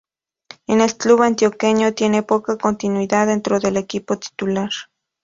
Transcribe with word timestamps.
En 0.65 0.81
el 0.81 0.97
club 0.97 1.21
antioqueño 1.21 1.93
tiene 1.93 2.23
poca 2.23 2.57
continuidad 2.57 3.27
dentro 3.27 3.59
del 3.59 3.77
equipo 3.77 4.17
titular. 4.17 4.71